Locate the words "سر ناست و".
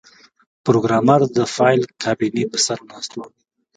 2.65-3.19